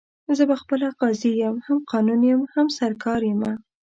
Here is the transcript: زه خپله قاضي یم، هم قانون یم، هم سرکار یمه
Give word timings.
زه 0.37 0.43
خپله 0.61 0.87
قاضي 1.01 1.31
یم، 1.41 1.55
هم 1.65 1.79
قانون 1.91 2.21
یم، 2.29 2.41
هم 2.53 2.67
سرکار 2.77 3.21
یمه 3.31 3.51